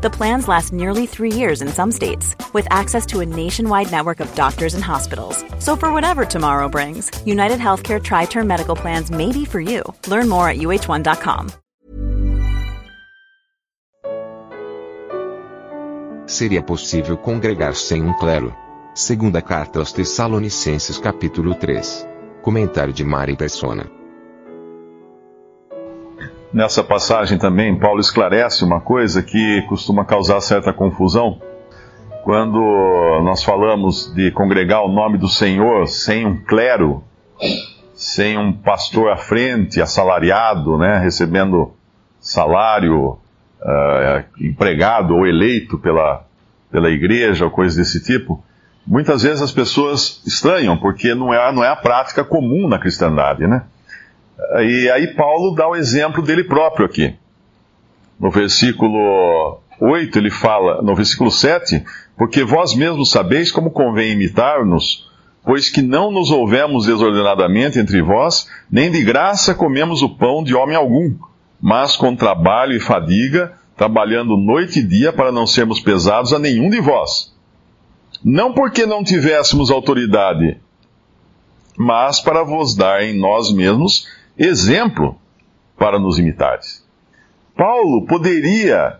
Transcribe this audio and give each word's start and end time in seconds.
The 0.00 0.10
plans 0.10 0.46
last 0.46 0.72
nearly 0.72 1.06
three 1.06 1.32
years 1.32 1.60
in 1.60 1.68
some 1.68 1.90
states, 1.90 2.36
with 2.52 2.68
access 2.70 3.04
to 3.06 3.18
a 3.18 3.26
nationwide 3.26 3.90
network 3.90 4.20
of 4.20 4.32
doctors 4.36 4.74
and 4.74 4.84
hospitals. 4.84 5.44
So, 5.58 5.74
for 5.74 5.92
whatever 5.92 6.24
tomorrow 6.24 6.68
brings, 6.68 7.10
United 7.26 7.58
Healthcare 7.58 8.00
Tri 8.00 8.26
Term 8.26 8.46
Medical 8.46 8.76
Plans 8.76 9.10
may 9.10 9.32
be 9.32 9.44
for 9.44 9.60
you. 9.60 9.82
Learn 10.06 10.28
more 10.28 10.48
at 10.48 10.58
uh1.com. 10.58 11.50
Seria 16.26 16.62
possível 16.62 17.16
congregar 17.16 17.74
sem 17.74 18.02
um 18.02 18.14
clero? 18.14 18.54
Segunda 18.94 19.40
carta 19.42 19.80
aos 19.80 19.92
Tessalonicenses, 19.92 20.98
capítulo 20.98 21.54
3. 21.54 22.06
Comentário 22.42 22.92
de 22.92 23.02
Mari 23.02 23.34
Persona. 23.34 23.97
Nessa 26.52 26.82
passagem 26.82 27.36
também, 27.36 27.78
Paulo 27.78 28.00
esclarece 28.00 28.64
uma 28.64 28.80
coisa 28.80 29.22
que 29.22 29.62
costuma 29.68 30.04
causar 30.04 30.40
certa 30.40 30.72
confusão. 30.72 31.40
Quando 32.24 32.58
nós 33.22 33.42
falamos 33.42 34.12
de 34.14 34.30
congregar 34.30 34.82
o 34.82 34.88
nome 34.88 35.18
do 35.18 35.28
Senhor 35.28 35.86
sem 35.86 36.26
um 36.26 36.42
clero, 36.42 37.04
sem 37.94 38.38
um 38.38 38.52
pastor 38.52 39.10
à 39.10 39.16
frente, 39.16 39.80
assalariado, 39.80 40.78
né, 40.78 40.98
recebendo 40.98 41.72
salário, 42.18 43.18
uh, 43.60 44.24
empregado 44.40 45.14
ou 45.14 45.26
eleito 45.26 45.78
pela, 45.78 46.24
pela 46.70 46.90
igreja 46.90 47.44
ou 47.44 47.50
coisa 47.50 47.76
desse 47.76 48.02
tipo, 48.02 48.42
muitas 48.86 49.22
vezes 49.22 49.42
as 49.42 49.52
pessoas 49.52 50.22
estranham, 50.26 50.78
porque 50.78 51.14
não 51.14 51.32
é, 51.32 51.52
não 51.52 51.62
é 51.62 51.68
a 51.68 51.76
prática 51.76 52.24
comum 52.24 52.66
na 52.66 52.78
cristandade, 52.78 53.46
né? 53.46 53.64
E 54.60 54.90
aí 54.90 55.14
Paulo 55.14 55.54
dá 55.54 55.68
o 55.68 55.74
exemplo 55.74 56.22
dele 56.22 56.44
próprio 56.44 56.86
aqui. 56.86 57.14
No 58.18 58.30
versículo 58.30 59.60
8 59.80 60.18
ele 60.18 60.30
fala, 60.30 60.82
no 60.82 60.94
versículo 60.94 61.30
7, 61.30 61.84
porque 62.16 62.44
vós 62.44 62.74
mesmos 62.74 63.10
sabeis 63.10 63.50
como 63.50 63.70
convém 63.70 64.12
imitar-nos, 64.12 65.08
pois 65.44 65.68
que 65.68 65.82
não 65.82 66.10
nos 66.10 66.30
houvemos 66.30 66.86
desordenadamente 66.86 67.78
entre 67.78 68.02
vós, 68.02 68.48
nem 68.70 68.90
de 68.90 69.02
graça 69.02 69.54
comemos 69.54 70.02
o 70.02 70.10
pão 70.10 70.42
de 70.42 70.54
homem 70.54 70.76
algum, 70.76 71.14
mas 71.60 71.96
com 71.96 72.14
trabalho 72.14 72.74
e 72.74 72.80
fadiga, 72.80 73.52
trabalhando 73.76 74.36
noite 74.36 74.80
e 74.80 74.82
dia 74.82 75.12
para 75.12 75.32
não 75.32 75.46
sermos 75.46 75.80
pesados 75.80 76.32
a 76.32 76.38
nenhum 76.38 76.68
de 76.70 76.80
vós. 76.80 77.32
Não 78.24 78.52
porque 78.52 78.84
não 78.84 79.04
tivéssemos 79.04 79.70
autoridade, 79.70 80.58
mas 81.76 82.20
para 82.20 82.42
vos 82.42 82.74
dar 82.74 83.04
em 83.04 83.16
nós 83.16 83.52
mesmos 83.52 84.06
exemplo 84.38 85.18
para 85.76 85.98
nos 85.98 86.18
imitares. 86.18 86.86
Paulo 87.56 88.06
poderia 88.06 88.98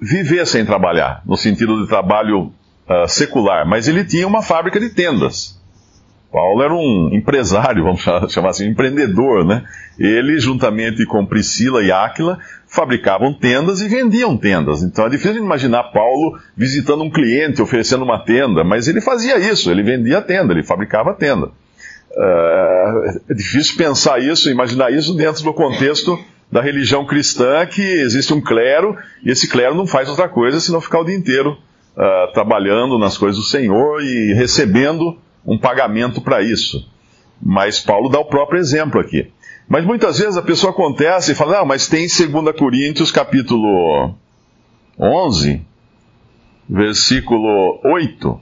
viver 0.00 0.46
sem 0.46 0.64
trabalhar, 0.64 1.22
no 1.26 1.36
sentido 1.36 1.82
de 1.82 1.88
trabalho 1.88 2.52
uh, 2.88 3.08
secular, 3.08 3.66
mas 3.66 3.88
ele 3.88 4.04
tinha 4.04 4.26
uma 4.26 4.42
fábrica 4.42 4.80
de 4.80 4.90
tendas. 4.90 5.60
Paulo 6.32 6.62
era 6.62 6.74
um 6.74 7.10
empresário, 7.12 7.84
vamos 7.84 8.02
chamar 8.30 8.50
assim, 8.50 8.66
um 8.66 8.70
empreendedor, 8.72 9.44
né? 9.44 9.64
Ele, 9.98 10.38
juntamente 10.38 11.06
com 11.06 11.24
Priscila 11.24 11.82
e 11.82 11.90
Áquila, 11.90 12.38
fabricavam 12.66 13.32
tendas 13.32 13.80
e 13.80 13.88
vendiam 13.88 14.36
tendas. 14.36 14.82
Então 14.82 15.06
é 15.06 15.08
difícil 15.08 15.36
imaginar 15.36 15.84
Paulo 15.84 16.38
visitando 16.56 17.02
um 17.02 17.10
cliente, 17.10 17.62
oferecendo 17.62 18.04
uma 18.04 18.18
tenda, 18.18 18.62
mas 18.64 18.88
ele 18.88 19.00
fazia 19.00 19.38
isso, 19.38 19.70
ele 19.70 19.82
vendia 19.82 20.20
tenda, 20.20 20.52
ele 20.52 20.62
fabricava 20.62 21.14
tenda. 21.14 21.50
Uh, 22.16 23.20
é 23.28 23.34
difícil 23.34 23.76
pensar 23.76 24.18
isso, 24.22 24.50
imaginar 24.50 24.90
isso 24.90 25.14
dentro 25.14 25.44
do 25.44 25.52
contexto 25.52 26.18
da 26.50 26.62
religião 26.62 27.04
cristã, 27.04 27.66
que 27.66 27.82
existe 27.82 28.32
um 28.32 28.40
clero, 28.40 28.96
e 29.22 29.30
esse 29.30 29.46
clero 29.46 29.74
não 29.74 29.86
faz 29.86 30.08
outra 30.08 30.28
coisa 30.28 30.58
senão 30.58 30.80
ficar 30.80 31.00
o 31.00 31.04
dia 31.04 31.14
inteiro 31.14 31.58
uh, 31.96 32.32
trabalhando 32.32 32.98
nas 32.98 33.18
coisas 33.18 33.38
do 33.38 33.46
Senhor 33.46 34.02
e 34.02 34.32
recebendo 34.32 35.18
um 35.44 35.58
pagamento 35.58 36.20
para 36.22 36.42
isso. 36.42 36.88
Mas 37.42 37.80
Paulo 37.80 38.08
dá 38.08 38.18
o 38.18 38.24
próprio 38.24 38.58
exemplo 38.58 38.98
aqui. 38.98 39.30
Mas 39.68 39.84
muitas 39.84 40.18
vezes 40.18 40.36
a 40.36 40.42
pessoa 40.42 40.70
acontece 40.70 41.32
e 41.32 41.34
fala, 41.34 41.60
ah, 41.60 41.64
mas 41.64 41.88
tem 41.88 42.06
2 42.06 42.56
Coríntios 42.56 43.10
capítulo 43.10 44.14
11, 44.98 45.60
versículo 46.68 47.80
8, 47.84 48.40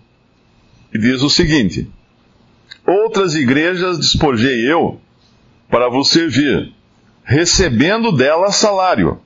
que 0.92 0.98
diz 0.98 1.22
o 1.22 1.30
seguinte: 1.30 1.90
Outras 2.86 3.34
igrejas 3.34 3.98
despojei 3.98 4.70
eu 4.70 5.00
para 5.70 5.88
vos 5.88 6.10
servir, 6.10 6.72
recebendo 7.24 8.12
delas 8.12 8.56
salário. 8.56 9.20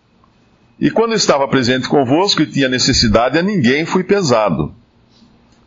E 0.80 0.90
quando 0.90 1.14
estava 1.14 1.48
presente 1.48 1.88
convosco 1.88 2.42
e 2.42 2.46
tinha 2.46 2.68
necessidade, 2.68 3.36
a 3.36 3.42
ninguém 3.42 3.84
fui 3.84 4.04
pesado. 4.04 4.72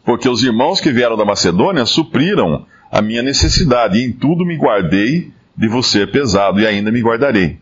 Porque 0.06 0.30
os 0.30 0.42
irmãos 0.42 0.80
que 0.80 0.92
vieram 0.92 1.18
da 1.18 1.26
Macedônia 1.26 1.86
supriram 1.86 2.66
a 2.90 3.02
minha 3.02 3.22
necessidade, 3.22 3.98
e 3.98 4.06
em 4.06 4.12
tudo 4.12 4.46
me 4.46 4.58
guardei 4.58 5.32
de 5.56 5.68
vos 5.68 5.92
ser 5.92 6.12
pesado, 6.12 6.62
e 6.62 6.66
ainda 6.66 6.92
me 6.92 7.02
guardarei. 7.02 7.60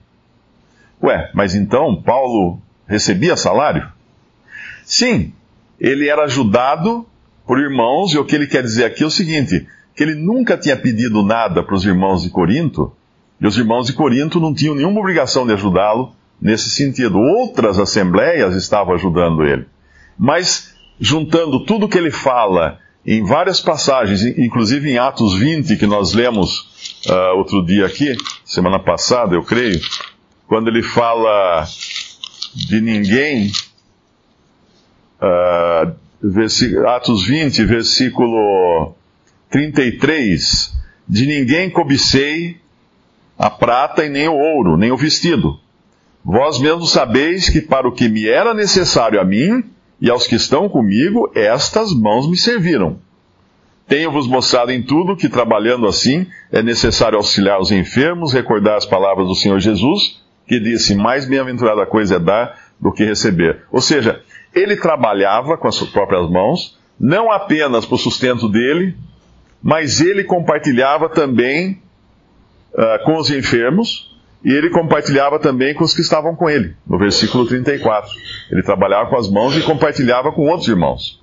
Ué, 1.02 1.32
mas 1.34 1.56
então 1.56 2.02
Paulo 2.02 2.62
recebia 2.88 3.36
salário? 3.36 3.92
Sim, 4.84 5.34
ele 5.80 6.08
era 6.08 6.24
ajudado 6.24 7.06
por 7.48 7.60
irmãos, 7.60 8.14
e 8.14 8.18
o 8.18 8.26
que 8.26 8.36
ele 8.36 8.48
quer 8.48 8.62
dizer 8.62 8.86
aqui 8.86 9.04
é 9.04 9.08
o 9.08 9.12
seguinte: 9.12 9.68
que 10.00 10.04
ele 10.04 10.16
nunca 10.16 10.58
tinha 10.58 10.78
pedido 10.78 11.22
nada 11.22 11.62
para 11.62 11.76
os 11.76 11.84
irmãos 11.84 12.24
de 12.24 12.30
Corinto, 12.30 12.94
e 13.38 13.46
os 13.46 13.58
irmãos 13.58 13.88
de 13.88 13.92
Corinto 13.92 14.40
não 14.40 14.54
tinham 14.54 14.74
nenhuma 14.74 15.02
obrigação 15.02 15.46
de 15.46 15.52
ajudá-lo 15.52 16.16
nesse 16.42 16.70
sentido. 16.70 17.20
Outras 17.20 17.78
assembleias 17.78 18.56
estavam 18.56 18.94
ajudando 18.94 19.44
ele. 19.44 19.66
Mas, 20.18 20.74
juntando 21.02 21.66
tudo 21.66 21.90
que 21.90 21.98
ele 21.98 22.12
fala 22.12 22.80
em 23.06 23.26
várias 23.26 23.60
passagens, 23.60 24.24
inclusive 24.24 24.90
em 24.90 24.98
Atos 24.98 25.38
20, 25.38 25.76
que 25.76 25.86
nós 25.86 26.14
lemos 26.14 27.02
uh, 27.10 27.38
outro 27.38 27.66
dia 27.66 27.86
aqui, 27.86 28.16
semana 28.46 28.80
passada, 28.80 29.36
eu 29.36 29.44
creio, 29.44 29.82
quando 30.48 30.70
ele 30.70 30.82
fala 30.82 31.68
de 32.56 32.80
ninguém, 32.80 33.52
uh, 35.22 36.88
Atos 36.88 37.28
20, 37.28 37.66
versículo 37.66 38.96
33, 39.50 40.74
de 41.08 41.26
ninguém 41.26 41.70
cobicei 41.70 42.58
a 43.38 43.50
prata 43.50 44.06
e 44.06 44.10
nem 44.10 44.28
o 44.28 44.36
ouro, 44.36 44.78
nem 44.78 44.92
o 44.92 44.98
vestido. 44.98 45.60
Vós 46.24 46.60
mesmos 46.60 46.92
sabeis 46.92 47.50
que 47.50 47.62
para 47.62 47.88
o 47.88 47.92
que 47.92 48.10
me 48.10 48.28
era 48.28 48.54
necessário 48.54 49.20
a 49.20 49.24
mim 49.24 49.64
e 50.02 50.10
aos 50.10 50.28
que 50.28 50.36
estão 50.36 50.70
comigo, 50.70 51.32
estas 51.34 51.94
mãos 51.94 52.30
me 52.30 52.38
serviram. 52.38 53.00
Tenho-vos 53.88 54.28
mostrado 54.28 54.72
em 54.72 54.84
tudo 54.84 55.16
que, 55.16 55.28
trabalhando 55.28 55.88
assim, 55.88 56.28
é 56.52 56.62
necessário 56.62 57.18
auxiliar 57.18 57.60
os 57.60 57.72
enfermos, 57.72 58.34
recordar 58.34 58.78
as 58.78 58.86
palavras 58.86 59.28
do 59.28 59.34
Senhor 59.34 59.60
Jesus, 59.60 60.22
que 60.48 60.60
disse: 60.60 60.94
Mais 60.94 61.28
bem-aventurada 61.28 61.86
coisa 61.88 62.18
é 62.18 62.20
dar 62.20 62.56
do 62.80 62.92
que 62.92 63.04
receber. 63.04 63.64
Ou 63.72 63.82
seja, 63.82 64.22
ele 64.54 64.76
trabalhava 64.76 65.58
com 65.58 65.68
as 65.68 65.76
suas 65.76 65.90
próprias 65.90 66.30
mãos, 66.30 66.78
não 67.00 67.32
apenas 67.32 67.86
para 67.86 67.96
o 67.96 67.98
sustento 67.98 68.48
dele, 68.48 68.96
mas 69.62 70.02
ele 70.02 70.24
compartilhava 70.24 71.10
também 71.10 71.82
uh, 72.74 73.04
com 73.06 73.18
os 73.18 73.30
enfermos 73.30 74.10
e 74.44 74.54
ele 74.54 74.70
compartilhava 74.70 75.38
também 75.38 75.74
com 75.74 75.84
os 75.84 75.94
que 75.94 76.02
estavam 76.02 76.36
com 76.36 76.50
ele, 76.50 76.76
no 76.88 76.98
versículo 76.98 77.46
34. 77.46 78.10
Ele 78.50 78.64
trabalhava 78.64 79.10
com 79.10 79.18
as 79.18 79.30
mãos 79.30 79.56
e 79.58 79.62
compartilhava 79.62 80.32
com 80.32 80.48
outros 80.48 80.68
irmãos. 80.68 81.22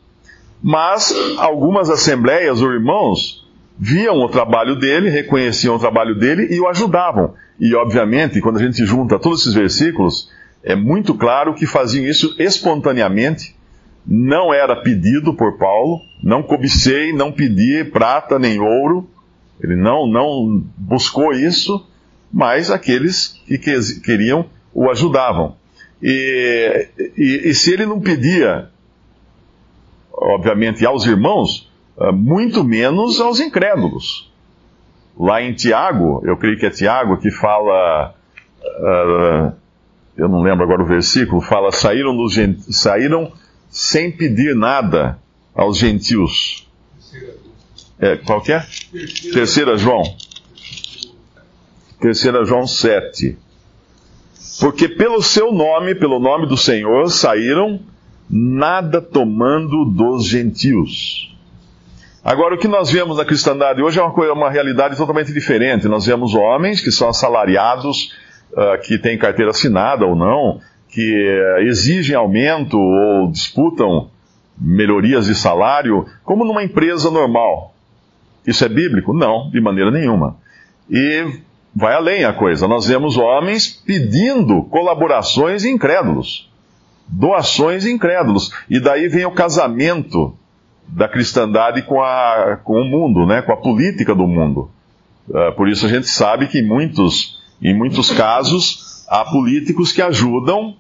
Mas 0.63 1.15
algumas 1.39 1.89
assembleias 1.89 2.61
ou 2.61 2.73
irmãos 2.73 3.47
viam 3.79 4.17
o 4.17 4.29
trabalho 4.29 4.77
dele, 4.77 5.11
reconheciam 5.11 5.77
o 5.77 5.79
trabalho 5.79 6.15
dele 6.15 6.49
e 6.51 6.61
o 6.61 6.69
ajudavam. 6.69 7.35
E, 7.59 7.75
obviamente, 7.75 8.41
quando 8.41 8.59
a 8.59 8.63
gente 8.63 8.85
junta 8.85 9.19
todos 9.19 9.41
esses 9.41 9.55
versículos, 9.55 10.31
é 10.63 10.75
muito 10.75 11.15
claro 11.15 11.55
que 11.55 11.67
faziam 11.67 12.05
isso 12.05 12.35
espontaneamente, 12.39 13.56
não 14.07 14.55
era 14.55 14.77
pedido 14.77 15.35
por 15.35 15.59
Paulo, 15.59 16.01
não 16.23 16.43
cobicei, 16.43 17.13
não 17.13 17.33
pedi 17.33 17.85
prata 17.85 18.39
nem 18.39 18.61
ouro, 18.61 19.09
ele 19.61 19.75
não, 19.75 20.07
não 20.07 20.65
buscou 20.77 21.33
isso, 21.33 21.87
mas 22.33 22.71
aqueles 22.71 23.41
que 23.47 23.59
queriam 24.01 24.47
o 24.73 24.91
ajudavam. 24.91 25.57
E, 26.03 26.89
e, 27.17 27.49
e 27.49 27.55
se 27.55 27.73
ele 27.73 27.87
não 27.87 28.01
pedia, 28.01 28.69
obviamente, 30.13 30.85
aos 30.85 31.07
irmãos, 31.07 31.71
ah, 31.99 32.13
muito 32.13 32.63
menos 32.63 33.21
aos 33.21 33.41
incrédulos. 33.41 34.31
Lá 35.19 35.41
em 35.41 35.55
Tiago, 35.55 36.21
eu 36.25 36.37
creio 36.37 36.59
que 36.59 36.67
é 36.67 36.71
Tiago 36.71 37.17
que 37.17 37.31
fala. 37.31 38.15
Uh, 38.63 39.53
eu 40.15 40.29
não 40.29 40.43
lembro 40.43 40.63
agora 40.63 40.83
o 40.83 40.87
versículo, 40.87 41.41
fala: 41.41 41.73
saíram, 41.73 42.15
dos, 42.15 42.37
saíram 42.69 43.33
sem 43.69 44.11
pedir 44.11 44.55
nada 44.55 45.19
aos 45.55 45.79
gentios. 45.79 46.67
É, 47.99 48.17
qual 48.17 48.43
que 48.43 48.53
é? 48.53 48.65
Terceira 49.33 49.77
João. 49.77 50.03
Terceira 52.01 52.45
João 52.45 52.67
7. 52.67 53.39
Porque 54.61 54.89
pelo 54.89 55.23
seu 55.23 55.53
nome, 55.53 55.95
pelo 55.95 56.19
nome 56.19 56.47
do 56.47 56.57
Senhor, 56.57 57.11
saíram 57.11 57.81
nada 58.29 59.01
tomando 59.01 59.85
dos 59.85 60.27
gentios. 60.27 61.35
Agora, 62.25 62.57
o 62.57 62.59
que 62.59 62.67
nós 62.67 62.91
vemos 62.91 63.19
na 63.19 63.25
cristandade 63.25 63.81
hoje 63.81 64.01
é 64.01 64.03
uma, 64.03 64.13
coisa, 64.13 64.33
uma 64.33 64.51
realidade 64.51 64.97
totalmente 64.97 65.33
diferente. 65.33 65.87
Nós 65.87 66.07
vemos 66.07 66.35
homens 66.35 66.81
que 66.81 66.91
são 66.91 67.09
assalariados, 67.09 68.13
uh, 68.53 68.81
que 68.83 68.99
têm 68.99 69.17
carteira 69.17 69.53
assinada 69.53 70.05
ou 70.05 70.17
não, 70.17 70.61
que 70.97 71.13
uh, 71.13 71.59
exigem 71.69 72.17
aumento 72.17 72.79
ou 72.79 73.31
disputam 73.31 74.09
melhorias 74.59 75.27
de 75.27 75.35
salário, 75.35 76.07
como 76.25 76.43
numa 76.43 76.65
empresa 76.65 77.11
normal. 77.11 77.75
Isso 78.47 78.65
é 78.65 78.69
bíblico? 78.71 79.13
Não, 79.13 79.51
de 79.51 79.61
maneira 79.61 79.91
nenhuma. 79.91 80.39
E 80.89 81.39
vai 81.75 81.93
além 81.93 82.25
a 82.25 82.33
coisa. 82.33 82.67
Nós 82.67 82.87
vemos 82.87 83.19
homens 83.19 83.69
pedindo 83.69 84.63
colaborações 84.63 85.67
incrédulos, 85.67 86.51
doações 87.07 87.85
incrédulos. 87.85 88.51
E 88.71 88.81
daí 88.81 89.07
vem 89.07 89.27
o 89.27 89.33
casamento 89.33 90.35
da 90.89 91.07
cristandade 91.07 91.83
com, 91.83 92.03
a, 92.03 92.59
com 92.65 92.81
o 92.81 92.85
mundo, 92.87 93.27
né, 93.27 93.43
com 93.43 93.53
a 93.53 93.57
política 93.59 94.15
do 94.15 94.27
mundo. 94.27 94.71
Uh, 95.29 95.55
por 95.57 95.69
isso 95.69 95.85
a 95.85 95.91
gente 95.91 96.07
sabe 96.07 96.47
que 96.47 96.61
em 96.61 96.67
muitos, 96.67 97.43
em 97.61 97.75
muitos 97.75 98.11
casos 98.11 99.05
há 99.07 99.27
políticos 99.27 99.93
que 99.93 100.01
ajudam 100.01 100.75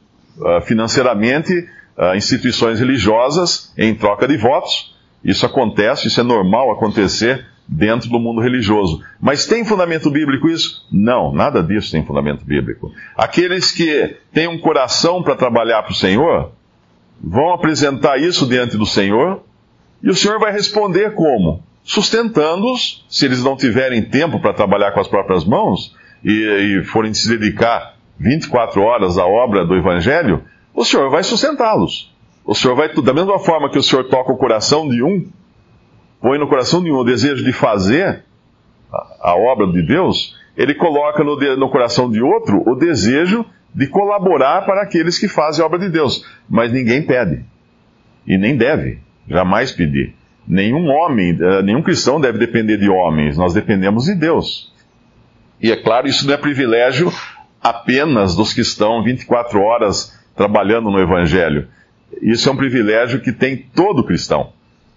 financeiramente 0.62 1.69
uh, 1.97 2.15
instituições 2.15 2.79
religiosas 2.79 3.73
em 3.77 3.94
troca 3.94 4.29
de 4.29 4.37
votos. 4.37 4.94
Isso 5.25 5.44
acontece, 5.47 6.09
isso 6.09 6.21
é 6.21 6.23
normal 6.23 6.71
acontecer 6.71 7.44
dentro 7.67 8.09
do 8.09 8.21
mundo 8.21 8.41
religioso. 8.41 9.03
Mas 9.21 9.47
tem 9.47 9.65
fundamento 9.65 10.11
bíblico 10.11 10.49
isso? 10.49 10.87
Não, 10.91 11.33
nada 11.33 11.62
disso 11.62 11.91
tem 11.91 12.05
fundamento 12.05 12.44
bíblico. 12.44 12.93
Aqueles 13.17 13.73
que 13.73 14.17
têm 14.33 14.47
um 14.47 14.59
coração 14.59 15.23
para 15.23 15.35
trabalhar 15.35 15.83
para 15.83 15.93
o 15.93 15.97
Senhor 15.97 16.53
vão 17.21 17.53
apresentar 17.53 18.19
isso 18.19 18.47
diante 18.47 18.77
do 18.77 18.87
Senhor 18.87 19.43
e 20.03 20.11
o 20.11 20.15
Senhor 20.15 20.38
vai 20.38 20.53
responder 20.53 21.15
como? 21.15 21.62
Sustentando-os, 21.83 23.05
se 23.09 23.25
eles 23.25 23.43
não 23.43 23.56
tiverem 23.56 24.03
tempo 24.03 24.38
para 24.41 24.53
trabalhar 24.53 24.93
com 24.93 25.00
as 25.00 25.09
próprias 25.09 25.44
mãos 25.44 25.94
e, 26.25 26.81
e 26.81 26.85
forem 26.85 27.15
se 27.15 27.29
dedicar 27.29 27.95
24 28.18 28.80
horas 28.82 29.18
à 29.18 29.26
obra 29.26 29.64
do 29.64 29.74
Evangelho, 29.74 30.42
o 30.74 30.84
Senhor 30.84 31.10
vai 31.10 31.22
sustentá-los. 31.22 32.14
O 32.44 32.54
Senhor 32.54 32.74
vai, 32.76 32.92
da 32.94 33.12
mesma 33.12 33.38
forma 33.38 33.70
que 33.70 33.78
o 33.78 33.82
Senhor 33.82 34.04
toca 34.04 34.32
o 34.32 34.36
coração 34.36 34.88
de 34.88 35.02
um, 35.02 35.26
põe 36.20 36.38
no 36.38 36.48
coração 36.48 36.82
de 36.82 36.90
um 36.90 36.96
o 36.96 37.04
desejo 37.04 37.44
de 37.44 37.52
fazer 37.52 38.24
a, 38.92 39.30
a 39.30 39.36
obra 39.36 39.66
de 39.66 39.82
Deus, 39.82 40.36
ele 40.56 40.74
coloca 40.74 41.22
no, 41.22 41.36
no 41.56 41.68
coração 41.68 42.10
de 42.10 42.22
outro 42.22 42.62
o 42.66 42.74
desejo 42.74 43.44
de 43.74 43.86
colaborar 43.86 44.64
para 44.64 44.82
aqueles 44.82 45.18
que 45.18 45.28
fazem 45.28 45.62
a 45.62 45.66
obra 45.66 45.78
de 45.78 45.90
Deus. 45.90 46.24
Mas 46.48 46.72
ninguém 46.72 47.02
pede. 47.02 47.44
E 48.26 48.38
nem 48.38 48.56
deve. 48.56 48.98
Jamais 49.28 49.72
pedir. 49.72 50.14
Nenhum 50.46 50.88
homem, 50.88 51.36
eh, 51.38 51.62
nenhum 51.62 51.82
cristão 51.82 52.20
deve 52.20 52.38
depender 52.38 52.76
de 52.76 52.88
homens, 52.88 53.36
nós 53.36 53.52
dependemos 53.52 54.04
de 54.04 54.14
Deus. 54.14 54.72
E 55.60 55.72
é 55.72 55.76
claro, 55.76 56.06
isso 56.06 56.26
não 56.26 56.34
é 56.34 56.36
privilégio 56.36 57.10
apenas 57.68 58.36
dos 58.36 58.52
que 58.52 58.60
estão 58.60 59.02
24 59.02 59.60
horas 59.60 60.16
trabalhando 60.36 60.90
no 60.90 61.00
Evangelho. 61.00 61.68
Isso 62.22 62.48
é 62.48 62.52
um 62.52 62.56
privilégio 62.56 63.20
que 63.20 63.32
tem 63.32 63.56
todo 63.56 64.04
cristão. 64.04 64.52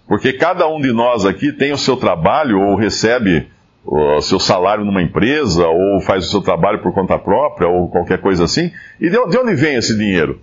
Porque 0.06 0.32
cada 0.32 0.68
um 0.68 0.80
de 0.80 0.92
nós 0.92 1.24
aqui 1.24 1.52
tem 1.52 1.72
o 1.72 1.78
seu 1.78 1.96
trabalho 1.96 2.60
ou 2.60 2.76
recebe 2.76 3.48
o 3.84 4.20
seu 4.20 4.38
salário 4.38 4.84
numa 4.84 5.02
empresa 5.02 5.66
ou 5.66 6.00
faz 6.00 6.26
o 6.26 6.30
seu 6.30 6.42
trabalho 6.42 6.80
por 6.80 6.92
conta 6.92 7.18
própria 7.18 7.68
ou 7.68 7.88
qualquer 7.88 8.20
coisa 8.20 8.44
assim. 8.44 8.70
E 9.00 9.08
de 9.08 9.16
onde 9.18 9.54
vem 9.54 9.76
esse 9.76 9.96
dinheiro? 9.96 10.40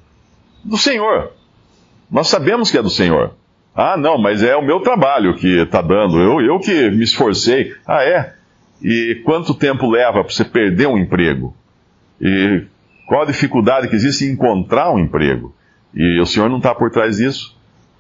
Do 0.64 0.78
Senhor. 0.78 1.32
Nós 2.10 2.28
sabemos 2.28 2.72
que 2.72 2.78
é 2.78 2.82
do 2.82 2.90
Senhor. 2.90 3.34
Ah, 3.76 3.96
não, 3.96 4.18
mas 4.18 4.42
é 4.42 4.56
o 4.56 4.66
meu 4.66 4.80
trabalho 4.80 5.36
que 5.36 5.62
está 5.62 5.82
dando, 5.82 6.20
eu, 6.20 6.42
eu 6.42 6.60
que 6.60 6.90
me 6.90 7.04
esforcei. 7.04 7.76
Ah, 7.86 8.04
é? 8.04 8.34
E 8.82 9.22
quanto 9.24 9.54
tempo 9.54 9.90
leva 9.90 10.24
para 10.24 10.34
você 10.34 10.44
perder 10.44 10.88
um 10.88 10.98
emprego? 10.98 11.54
E 12.22 12.66
qual 13.08 13.22
a 13.22 13.26
dificuldade 13.26 13.88
que 13.88 13.96
existe 13.96 14.26
em 14.26 14.32
encontrar 14.32 14.92
um 14.92 15.00
emprego? 15.00 15.56
E 15.94 16.20
o 16.20 16.26
Senhor 16.26 16.50
não 16.50 16.58
está 16.58 16.76
por 16.76 16.92
trás 16.92 17.18
disso. 17.18 17.56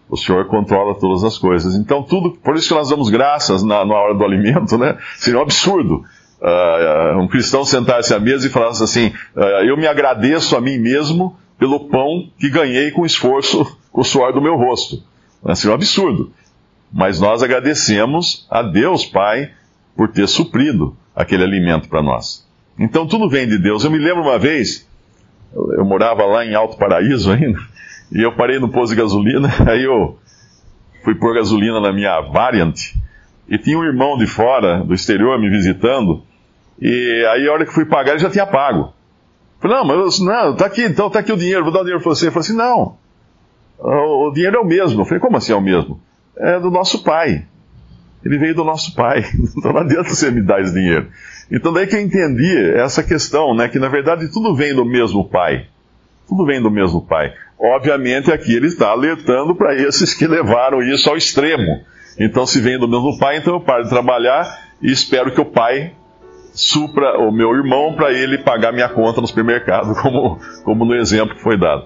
O 0.09 0.15
Senhor 0.15 0.45
controla 0.45 0.95
todas 0.95 1.23
as 1.23 1.37
coisas. 1.37 1.75
Então, 1.75 2.01
tudo, 2.03 2.31
por 2.31 2.55
isso 2.55 2.67
que 2.67 2.73
nós 2.73 2.89
damos 2.89 3.09
graças 3.09 3.63
na, 3.63 3.83
na 3.83 3.93
hora 3.95 4.13
do 4.13 4.23
alimento, 4.23 4.77
né? 4.77 4.97
Seria 5.17 5.39
um 5.39 5.43
absurdo. 5.43 6.03
Uh, 6.39 7.19
um 7.19 7.27
cristão 7.27 7.65
sentar-se 7.65 8.13
à 8.13 8.19
mesa 8.19 8.47
e 8.47 8.49
falar 8.49 8.69
assim: 8.69 9.07
uh, 9.35 9.41
Eu 9.65 9.75
me 9.75 9.87
agradeço 9.87 10.55
a 10.55 10.61
mim 10.61 10.77
mesmo 10.77 11.35
pelo 11.57 11.89
pão 11.89 12.29
que 12.39 12.49
ganhei 12.49 12.91
com 12.91 13.05
esforço, 13.05 13.65
com 13.91 14.01
o 14.01 14.05
suor 14.05 14.31
do 14.31 14.41
meu 14.41 14.55
rosto. 14.55 15.03
Assim, 15.43 15.67
um 15.67 15.73
absurdo. 15.73 16.31
Mas 16.93 17.19
nós 17.19 17.41
agradecemos 17.41 18.47
a 18.49 18.61
Deus 18.61 19.05
Pai 19.05 19.51
por 19.95 20.09
ter 20.09 20.27
suprido 20.27 20.95
aquele 21.15 21.43
alimento 21.43 21.89
para 21.89 22.03
nós. 22.03 22.46
Então 22.79 23.07
tudo 23.07 23.29
vem 23.29 23.47
de 23.47 23.57
Deus. 23.57 23.83
Eu 23.83 23.91
me 23.91 23.97
lembro 23.97 24.23
uma 24.23 24.37
vez, 24.37 24.87
eu, 25.53 25.85
morava 25.85 26.25
lá 26.25 26.45
em 26.45 26.53
Alto 26.53 26.77
Paraíso 26.77 27.31
ainda, 27.31 27.59
e 28.11 28.21
eu 28.21 28.35
parei 28.35 28.59
no 28.59 28.69
posto 28.69 28.95
de 28.95 29.01
gasolina, 29.01 29.49
aí 29.67 29.83
eu 29.83 30.17
fui 31.03 31.15
pôr 31.15 31.33
gasolina 31.35 31.79
na 31.79 31.91
minha 31.91 32.21
Variant, 32.21 32.93
e 33.49 33.57
tinha 33.57 33.77
um 33.77 33.83
irmão 33.83 34.17
de 34.17 34.27
fora, 34.27 34.83
do 34.83 34.93
exterior, 34.93 35.39
me 35.39 35.49
visitando, 35.49 36.23
e 36.79 37.25
aí 37.31 37.47
a 37.47 37.51
hora 37.51 37.65
que 37.65 37.73
fui 37.73 37.85
pagar 37.85 38.11
ele 38.11 38.19
já 38.19 38.29
tinha 38.29 38.45
pago. 38.45 38.93
Falei, 39.59 39.77
não, 39.77 39.85
mas 39.85 40.19
não, 40.19 40.55
tá 40.55 40.67
aqui, 40.67 40.83
então 40.83 41.09
tá 41.09 41.19
aqui 41.19 41.31
o 41.31 41.37
dinheiro, 41.37 41.63
vou 41.63 41.73
dar 41.73 41.79
o 41.79 41.83
dinheiro 41.83 42.01
para 42.01 42.13
você. 42.13 42.25
Ele 42.25 42.31
falou 42.31 42.43
assim, 42.43 42.55
não, 42.55 42.97
o 43.79 44.31
dinheiro 44.31 44.57
é 44.57 44.59
o 44.59 44.65
mesmo. 44.65 45.01
Eu 45.01 45.05
falei, 45.05 45.19
como 45.19 45.37
assim 45.37 45.51
é 45.51 45.55
o 45.55 45.61
mesmo? 45.61 45.99
É 46.37 46.59
do 46.59 46.69
nosso 46.69 47.03
pai. 47.03 47.45
Ele 48.27 48.37
veio 48.37 48.53
do 48.53 48.65
nosso 48.65 48.93
pai. 48.93 49.23
Então 49.57 49.71
não 49.71 49.79
adianta 49.79 50.09
você 50.09 50.29
me 50.29 50.41
dar 50.41 50.61
esse 50.61 50.73
dinheiro. 50.73 51.07
Então 51.49 51.71
daí 51.71 51.87
que 51.87 51.95
eu 51.95 52.01
entendi 52.01 52.53
essa 52.75 53.01
questão, 53.01 53.55
né? 53.55 53.69
Que 53.69 53.79
na 53.79 53.87
verdade 53.87 54.27
tudo 54.31 54.53
vem 54.53 54.75
do 54.75 54.83
mesmo 54.83 55.27
pai. 55.27 55.65
Tudo 56.27 56.45
vem 56.45 56.61
do 56.61 56.69
mesmo 56.69 57.01
pai. 57.01 57.33
Obviamente 57.57 58.31
aqui 58.31 58.53
ele 58.53 58.67
está 58.67 58.89
alertando 58.89 59.55
para 59.55 59.73
esses 59.73 60.13
que 60.13 60.27
levaram 60.27 60.81
isso 60.81 61.09
ao 61.09 61.15
extremo. 61.15 61.81
Então 62.19 62.45
se 62.45 62.59
vem 62.59 62.77
do 62.77 62.87
mesmo 62.87 63.17
pai, 63.17 63.37
então 63.37 63.53
eu 63.53 63.61
paro 63.61 63.83
de 63.83 63.89
trabalhar 63.89 64.45
e 64.81 64.91
espero 64.91 65.31
que 65.31 65.39
o 65.39 65.45
pai 65.45 65.93
supra 66.51 67.17
o 67.19 67.31
meu 67.31 67.53
irmão 67.55 67.93
para 67.95 68.11
ele 68.11 68.39
pagar 68.39 68.73
minha 68.73 68.89
conta 68.89 69.21
no 69.21 69.27
supermercado, 69.27 69.95
como, 70.01 70.37
como 70.65 70.83
no 70.85 70.95
exemplo 70.95 71.35
que 71.35 71.41
foi 71.41 71.57
dado. 71.57 71.85